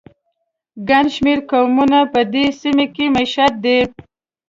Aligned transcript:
ګڼ 0.89 1.05
شمېر 1.15 1.39
قومونه 1.49 1.99
په 2.13 2.21
دې 2.33 2.45
سیمه 2.61 2.85
کې 2.95 3.05
مېشت 3.15 3.53
دي. 3.63 3.79